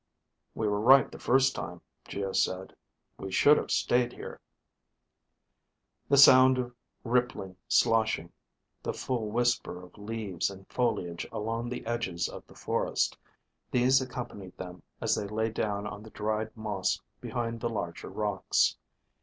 "We 0.55 0.67
were 0.67 0.79
right 0.81 1.11
the 1.11 1.19
first 1.19 1.53
time," 1.53 1.79
Geo 2.07 2.31
said. 2.31 2.75
"We 3.19 3.31
should 3.31 3.57
have 3.57 3.69
stayed 3.69 4.13
here." 4.13 4.41
The 6.09 6.17
sound 6.17 6.57
of 6.57 6.73
rippling, 7.03 7.55
sloshing, 7.67 8.31
the 8.81 8.93
full 8.95 9.29
whisper 9.29 9.79
of 9.79 9.99
leaves 9.99 10.49
and 10.49 10.67
foliage 10.67 11.27
along 11.31 11.69
the 11.69 11.85
edges 11.85 12.27
of 12.27 12.47
the 12.47 12.55
forest 12.55 13.15
these 13.69 14.01
accompanied 14.01 14.57
them 14.57 14.81
as 15.01 15.13
they 15.15 15.27
lay 15.27 15.51
down 15.51 15.85
on 15.85 16.01
the 16.01 16.09
dried 16.09 16.57
moss 16.57 16.99
behind 17.21 17.59
the 17.59 17.69
larger 17.69 18.09
rocks. 18.09 18.77